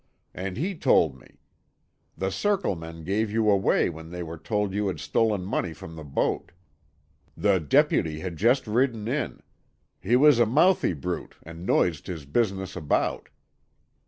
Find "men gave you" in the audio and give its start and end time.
2.75-3.51